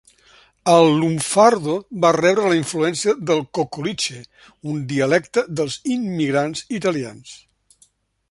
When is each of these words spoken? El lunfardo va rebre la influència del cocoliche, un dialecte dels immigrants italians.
El 0.75 0.87
lunfardo 1.01 1.73
va 2.05 2.09
rebre 2.17 2.47
la 2.53 2.57
influència 2.59 3.13
del 3.31 3.43
cocoliche, 3.59 4.23
un 4.73 4.81
dialecte 4.95 5.45
dels 5.61 5.77
immigrants 5.99 6.65
italians. 6.81 7.37